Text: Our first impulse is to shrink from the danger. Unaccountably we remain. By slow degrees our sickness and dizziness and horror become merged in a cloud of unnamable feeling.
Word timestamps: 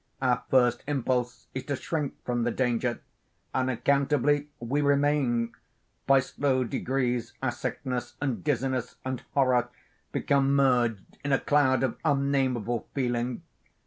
Our 0.19 0.41
first 0.49 0.83
impulse 0.87 1.45
is 1.53 1.65
to 1.65 1.75
shrink 1.75 2.15
from 2.25 2.41
the 2.41 2.49
danger. 2.49 3.01
Unaccountably 3.53 4.49
we 4.59 4.81
remain. 4.81 5.53
By 6.07 6.21
slow 6.21 6.63
degrees 6.63 7.35
our 7.43 7.51
sickness 7.51 8.15
and 8.19 8.43
dizziness 8.43 8.95
and 9.05 9.21
horror 9.35 9.69
become 10.11 10.55
merged 10.55 11.19
in 11.23 11.31
a 11.31 11.39
cloud 11.39 11.83
of 11.83 11.99
unnamable 12.03 12.87
feeling. 12.95 13.43